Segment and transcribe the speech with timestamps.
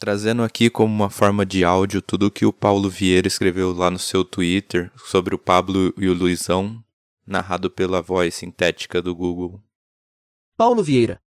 [0.00, 3.90] Trazendo aqui como uma forma de áudio tudo o que o Paulo Vieira escreveu lá
[3.90, 6.82] no seu Twitter sobre o Pablo e o Luizão,
[7.26, 9.60] narrado pela voz sintética do Google.
[10.56, 11.20] Paulo Vieira.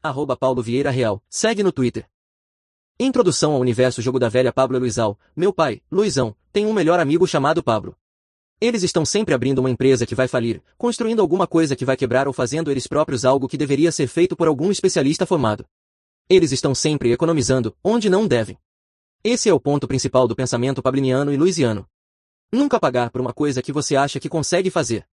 [0.00, 1.20] Arroba Paulo Vieira Real.
[1.28, 2.08] Segue no Twitter.
[2.96, 5.18] Introdução ao universo jogo da velha Pablo e Luizão.
[5.34, 7.96] Meu pai, Luizão, tem um melhor amigo chamado Pablo.
[8.60, 12.28] Eles estão sempre abrindo uma empresa que vai falir, construindo alguma coisa que vai quebrar
[12.28, 15.66] ou fazendo eles próprios algo que deveria ser feito por algum especialista formado.
[16.32, 18.56] Eles estão sempre economizando, onde não devem.
[19.22, 21.86] Esse é o ponto principal do pensamento pabliniano e luisiano.
[22.50, 25.06] Nunca pagar por uma coisa que você acha que consegue fazer.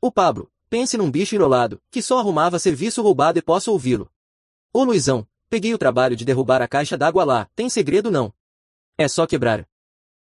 [0.00, 4.10] O Pablo, pense num bicho enrolado, que só arrumava serviço roubado e posso ouvi-lo.
[4.72, 8.32] O Luizão, peguei o trabalho de derrubar a caixa d'água lá, tem segredo não.
[8.96, 9.68] É só quebrar.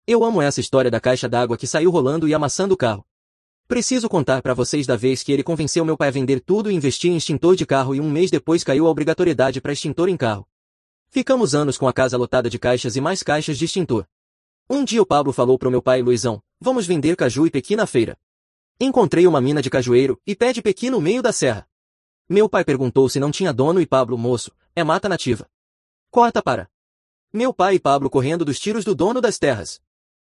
[0.06, 3.04] Eu amo essa história da caixa d'água que saiu rolando e amassando o carro.
[3.70, 6.74] Preciso contar para vocês da vez que ele convenceu meu pai a vender tudo e
[6.74, 10.16] investir em extintor de carro e um mês depois caiu a obrigatoriedade para extintor em
[10.16, 10.44] carro.
[11.08, 14.08] Ficamos anos com a casa lotada de caixas e mais caixas de extintor.
[14.68, 17.86] Um dia o Pablo falou pro meu pai Luizão, vamos vender caju e pequi na
[17.86, 18.18] feira.
[18.80, 21.64] Encontrei uma mina de cajueiro e pé de pequi no meio da serra.
[22.28, 25.48] Meu pai perguntou se não tinha dono e Pablo, moço, é mata nativa.
[26.10, 26.68] Corta para.
[27.32, 29.80] Meu pai e Pablo correndo dos tiros do dono das terras.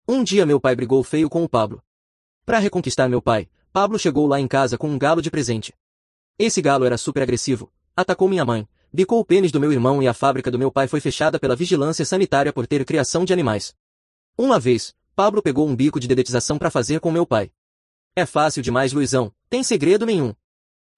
[0.08, 1.84] Um dia meu pai brigou feio com o Pablo.
[2.46, 5.74] Para reconquistar meu pai, Pablo chegou lá em casa com um galo de presente.
[6.38, 10.10] Esse galo era super agressivo, atacou minha mãe, bicou o pênis do meu irmão e
[10.10, 13.74] a fábrica do meu pai foi fechada pela vigilância sanitária por ter criação de animais.
[14.38, 17.50] Uma vez, Pablo pegou um bico de dedetização para fazer com meu pai.
[18.14, 20.36] É fácil demais, Luizão, tem segredo nenhum.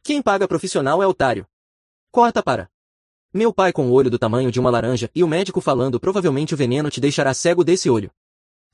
[0.02, 1.46] Quem paga profissional é otário.
[2.12, 2.70] Corta para.
[3.32, 6.56] Meu pai com o olho do tamanho de uma laranja e o médico falando provavelmente
[6.56, 8.10] o veneno te deixará cego desse olho.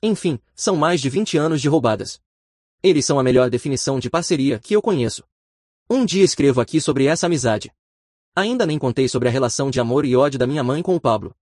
[0.02, 2.20] Enfim, são mais de 20 anos de roubadas.
[2.82, 5.22] Eles são a melhor definição de parceria que eu conheço.
[5.88, 7.72] Um dia escrevo aqui sobre essa amizade.
[8.34, 11.00] Ainda nem contei sobre a relação de amor e ódio da minha mãe com o
[11.00, 11.32] Pablo.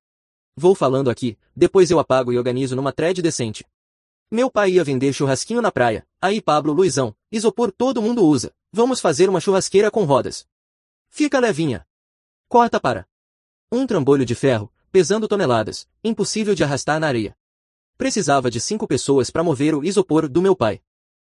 [0.54, 3.64] Vou falando aqui, depois eu apago e organizo numa thread decente.
[4.30, 9.00] Meu pai ia vender churrasquinho na praia, aí Pablo Luizão, isopor todo mundo usa, vamos
[9.00, 10.46] fazer uma churrasqueira com rodas.
[11.08, 11.86] Fica levinha.
[12.48, 13.08] Corta para.
[13.72, 17.34] Um trambolho de ferro, pesando toneladas, impossível de arrastar na areia.
[17.96, 20.82] Precisava de cinco pessoas para mover o isopor do meu pai.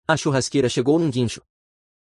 [0.07, 1.41] A churrasqueira chegou num guincho.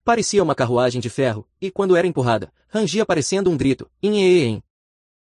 [0.04, 4.62] Parecia uma carruagem de ferro, e quando era empurrada, rangia parecendo um grito, em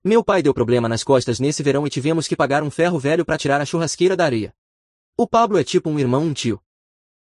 [0.05, 3.25] Meu pai deu problema nas costas nesse verão e tivemos que pagar um ferro velho
[3.25, 4.55] para tirar a churrasqueira da areia.
[5.17, 6.61] O Pablo é tipo um irmão um tio.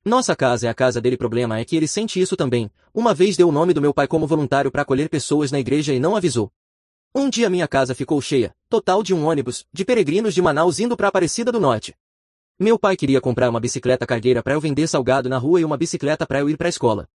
[0.04, 2.70] Nossa casa é a casa dele problema é que ele sente isso também.
[2.93, 5.94] Uma vez deu o nome do meu pai como voluntário para acolher pessoas na igreja
[5.94, 6.53] e não avisou.
[7.14, 10.97] Um dia minha casa ficou cheia, total de um ônibus, de peregrinos de Manaus indo
[10.97, 11.97] para Aparecida do Norte.
[12.56, 15.76] Meu pai queria comprar uma bicicleta cargueira para eu vender salgado na rua e uma
[15.76, 17.09] bicicleta para eu ir para a escola.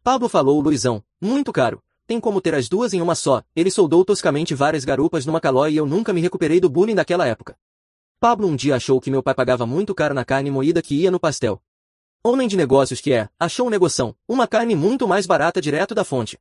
[0.00, 1.82] Pablo falou Luizão, muito caro.
[2.06, 3.42] Tem como ter as duas em uma só.
[3.56, 7.26] Ele soldou toscamente várias garupas numa calói e eu nunca me recuperei do bullying daquela
[7.26, 7.58] época.
[8.20, 11.10] Pablo um dia achou que meu pai pagava muito caro na carne moída que ia
[11.10, 11.60] no pastel.
[12.22, 16.04] Homem de negócios que é, achou um negoção, uma carne muito mais barata direto da
[16.04, 16.38] fonte.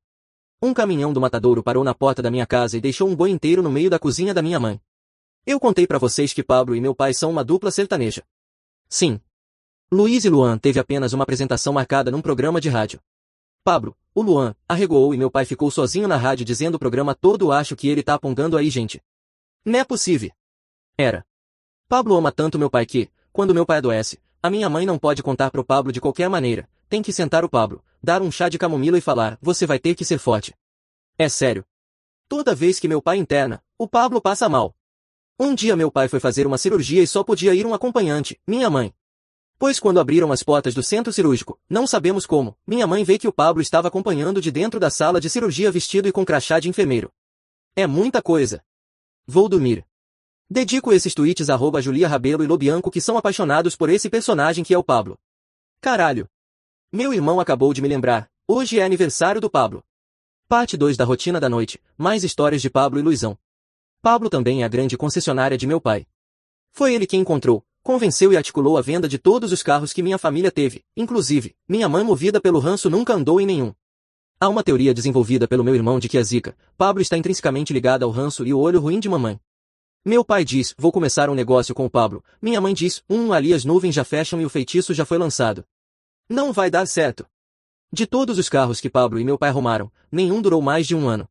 [0.61, 3.63] Um caminhão do matadouro parou na porta da minha casa e deixou um boi inteiro
[3.63, 4.79] no meio da cozinha da minha mãe.
[5.47, 8.23] Eu contei para vocês que Pablo e meu pai são uma dupla sertaneja.
[8.89, 9.19] Sim.
[9.91, 12.99] Luiz e Luan teve apenas uma apresentação marcada num programa de rádio.
[13.63, 17.51] Pablo, o Luan, arregoou e meu pai ficou sozinho na rádio dizendo o programa todo
[17.51, 19.01] acho que ele tá apongando aí gente.
[19.65, 20.31] Não é possível.
[20.97, 21.25] Era.
[21.87, 25.23] Pablo ama tanto meu pai que, quando meu pai adoece, a minha mãe não pode
[25.23, 28.57] contar pro Pablo de qualquer maneira, tem que sentar o Pablo, dar um chá de
[28.57, 30.53] camomila e falar, você vai ter que ser forte.
[31.17, 31.65] É sério.
[32.27, 34.75] Toda vez que meu pai interna, o Pablo passa mal.
[35.37, 38.69] Um dia meu pai foi fazer uma cirurgia e só podia ir um acompanhante, minha
[38.69, 38.93] mãe.
[39.59, 43.27] Pois quando abriram as portas do centro cirúrgico, não sabemos como, minha mãe vê que
[43.27, 46.69] o Pablo estava acompanhando de dentro da sala de cirurgia vestido e com crachá de
[46.69, 47.11] enfermeiro.
[47.75, 48.63] É muita coisa.
[49.27, 49.85] Vou dormir.
[50.49, 54.73] Dedico esses tweets a Julia Rabelo e Lobianco que são apaixonados por esse personagem que
[54.73, 55.19] é o Pablo.
[55.81, 56.29] Caralho.
[56.93, 59.83] Meu irmão acabou de me lembrar, hoje é aniversário do Pablo.
[60.47, 63.37] Parte 2 da rotina da noite, mais histórias de Pablo e Luizão.
[64.05, 66.05] Pablo também é a grande concessionária de meu pai.
[66.71, 70.19] Foi ele quem encontrou, convenceu e articulou a venda de todos os carros que minha
[70.19, 73.73] família teve, inclusive, minha mãe movida pelo ranço nunca andou em nenhum.
[74.39, 78.05] Há uma teoria desenvolvida pelo meu irmão de que a zica, Pablo está intrinsecamente ligada
[78.05, 79.39] ao ranço e o olho ruim de mamãe.
[80.05, 82.23] Meu pai diz, vou começar um negócio com o Pablo.
[82.39, 85.65] Minha mãe diz, um ali as nuvens já fecham e o feitiço já foi lançado.
[86.29, 87.25] Não vai dar certo.
[87.91, 91.09] De todos os carros que Pablo e meu pai arrumaram, nenhum durou mais de um
[91.09, 91.27] ano.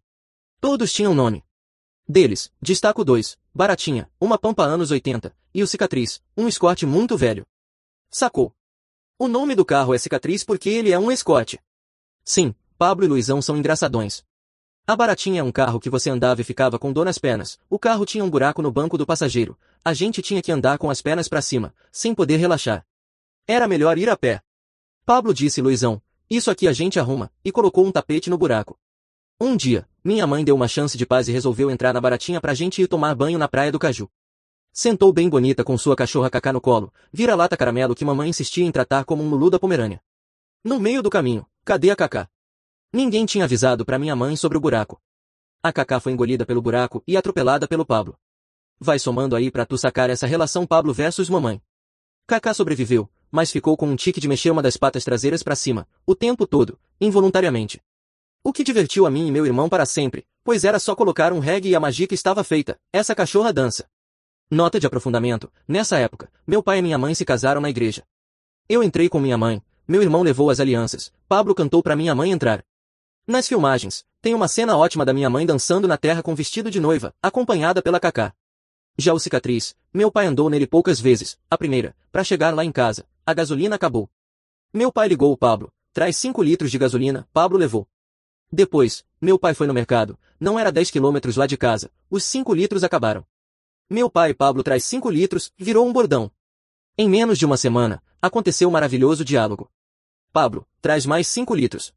[0.61, 1.45] Todos tinham nome.
[2.07, 7.47] Deles, destaco dois, Baratinha, uma Pampa anos 80, e o Cicatriz, um Escort muito velho.
[8.11, 8.55] Sacou?
[9.19, 11.57] O nome do carro é Cicatriz porque ele é um Escort.
[12.23, 14.23] Sim, Pablo e Luizão são engraçadões.
[14.87, 17.59] A baratinha é um carro que você andava e ficava com dor nas pernas.
[17.71, 19.59] O carro tinha um buraco no banco do passageiro.
[19.83, 22.85] A gente tinha que andar com as pernas para cima, sem poder relaxar.
[23.47, 24.43] Era melhor ir a pé.
[25.07, 28.79] Pablo disse Luizão, isso aqui a gente arruma, e colocou um tapete no buraco.
[29.41, 32.53] Um dia, minha mãe deu uma chance de paz e resolveu entrar na baratinha pra
[32.53, 34.07] gente ir tomar banho na praia do Caju.
[34.71, 38.71] Sentou bem bonita com sua cachorra Cacá no colo, vira-lata caramelo que mamãe insistia em
[38.71, 40.03] tratar como um Lulu da Pomerânia.
[40.63, 42.29] No meio do caminho, cadê a Cacá?
[42.93, 45.01] Ninguém tinha avisado para minha mãe sobre o buraco.
[45.63, 48.19] A Cacá foi engolida pelo buraco e atropelada pelo Pablo.
[48.79, 51.63] Vai somando aí pra tu sacar essa relação Pablo versus mamãe.
[52.27, 55.89] Cacá sobreviveu, mas ficou com um tique de mexer uma das patas traseiras para cima,
[56.05, 57.81] o tempo todo, involuntariamente.
[58.47, 61.39] O que divertiu a mim e meu irmão para sempre, pois era só colocar um
[61.39, 63.87] reggae e a magia que estava feita, essa cachorra dança.
[64.51, 68.05] Nota de aprofundamento, nessa época, meu pai e minha mãe se casaram na igreja.
[68.69, 72.33] Eu entrei com minha mãe, meu irmão levou as alianças, Pablo cantou para minha mãe
[72.33, 72.63] entrar.
[73.27, 76.79] Nas filmagens, tem uma cena ótima da minha mãe dançando na terra com vestido de
[76.79, 78.35] noiva, acompanhada pela Cacá.
[78.99, 82.71] Já o cicatriz, meu pai andou nele poucas vezes, a primeira, para chegar lá em
[82.71, 84.07] casa, a gasolina acabou.
[84.71, 85.73] Meu pai ligou o Pablo.
[85.95, 87.89] Traz 5 litros de gasolina, Pablo levou.
[88.51, 90.19] Depois, meu pai foi no mercado.
[90.39, 91.91] Não era 10 quilômetros lá de casa.
[92.11, 93.27] Os 5 litros acabaram.
[93.89, 96.31] Meu pai Pablo traz 5 litros, virou um bordão.
[96.97, 99.71] Em menos de uma semana, aconteceu um maravilhoso diálogo.
[100.33, 101.95] Pablo, traz mais 5 litros.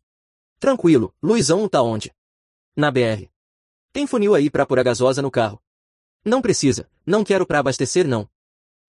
[0.60, 2.14] Tranquilo, Luizão tá onde?
[2.76, 3.30] Na BR.
[3.94, 5.62] Tem funil aí pra pôr a gasosa no carro.
[6.26, 8.30] Não precisa, não quero pra abastecer não.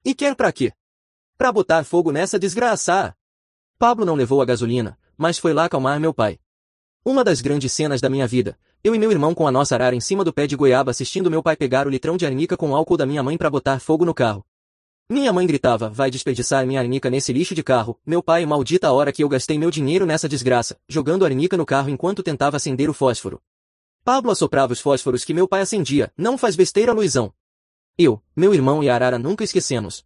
[0.04, 0.72] E quer pra quê?
[1.36, 3.16] Pra botar fogo nessa desgraça!
[3.78, 6.40] Pablo não levou a gasolina, mas foi lá acalmar meu pai.
[7.08, 9.96] Uma das grandes cenas da minha vida, eu e meu irmão com a nossa arara
[9.96, 12.76] em cima do pé de goiaba assistindo meu pai pegar o litrão de arnica com
[12.76, 14.44] álcool da minha mãe para botar fogo no carro.
[15.08, 18.92] Minha mãe gritava, vai desperdiçar minha arnica nesse lixo de carro, meu pai maldita a
[18.92, 22.90] hora que eu gastei meu dinheiro nessa desgraça, jogando arnica no carro enquanto tentava acender
[22.90, 23.40] o fósforo.
[24.04, 27.32] Pablo assoprava os fósforos que meu pai acendia, não faz besteira Luizão.
[27.96, 30.04] Eu, meu irmão e a arara nunca esquecemos.